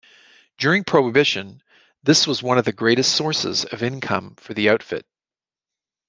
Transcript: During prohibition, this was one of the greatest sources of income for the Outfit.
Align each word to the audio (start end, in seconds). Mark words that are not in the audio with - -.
During 0.57 0.83
prohibition, 0.83 1.61
this 2.01 2.25
was 2.25 2.41
one 2.41 2.57
of 2.57 2.65
the 2.65 2.71
greatest 2.71 3.13
sources 3.15 3.65
of 3.65 3.83
income 3.83 4.33
for 4.39 4.55
the 4.55 4.67
Outfit. 4.67 5.05